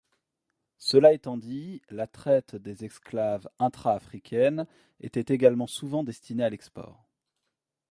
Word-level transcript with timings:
Cela 0.79 1.13
étant 1.13 1.37
dit, 1.37 1.83
la 1.91 2.07
traite 2.07 2.55
des 2.55 2.85
esclaves 2.85 3.47
intra-africaine 3.59 4.65
était 4.99 5.31
également 5.31 5.67
souvent 5.67 6.03
destinée 6.03 6.43
à 6.43 6.49
l'export. 6.49 7.07